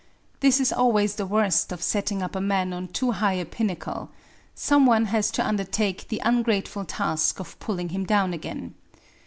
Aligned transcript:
This 0.39 0.59
is 0.59 0.73
always 0.73 1.13
the 1.13 1.27
worst 1.27 1.71
of 1.71 1.83
setting 1.83 2.23
up 2.23 2.35
a 2.35 2.41
man 2.41 2.73
on 2.73 2.87
too 2.87 3.11
high 3.11 3.33
a 3.35 3.45
pinnacle; 3.45 4.09
some 4.55 4.87
one 4.87 5.05
has 5.05 5.29
to 5.29 5.45
undertake 5.47 6.07
the 6.07 6.19
ungrateful 6.25 6.85
task 6.85 7.39
of 7.39 7.59
pulling 7.59 7.89
him 7.89 8.05
down 8.07 8.33
again. 8.33 8.73